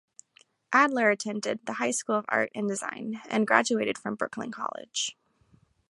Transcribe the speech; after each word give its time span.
Adler 0.73 1.11
attended 1.11 1.63
the 1.67 1.73
High 1.73 1.91
School 1.91 2.15
of 2.15 2.25
Art 2.27 2.49
and 2.55 2.67
Design, 2.67 3.21
and 3.29 3.45
graduated 3.45 3.99
from 3.99 4.15
Brooklyn 4.15 4.51
College. 4.51 5.15